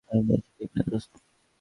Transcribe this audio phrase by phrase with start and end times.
[0.09, 1.11] আমি বলছি, ঠিক না, দোস্ত?